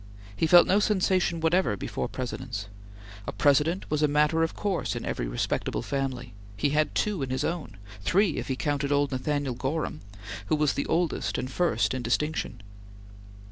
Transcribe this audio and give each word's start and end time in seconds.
He 0.35 0.47
felt 0.47 0.65
no 0.65 0.79
sensation 0.79 1.41
whatever 1.41 1.77
before 1.77 2.07
Presidents. 2.07 2.65
A 3.27 3.31
President 3.31 3.85
was 3.91 4.01
a 4.01 4.07
matter 4.07 4.41
of 4.41 4.55
course 4.55 4.95
in 4.95 5.05
every 5.05 5.27
respectable 5.27 5.83
family; 5.83 6.33
he 6.57 6.69
had 6.71 6.95
two 6.95 7.21
in 7.21 7.29
his 7.29 7.43
own; 7.43 7.77
three, 8.03 8.37
if 8.37 8.47
he 8.47 8.55
counted 8.55 8.91
old 8.91 9.11
Nathaniel 9.11 9.53
Gorham, 9.53 10.01
who, 10.47 10.55
was 10.55 10.73
the 10.73 10.87
oldest 10.87 11.37
and 11.37 11.51
first 11.51 11.93
in 11.93 12.01
distinction. 12.01 12.63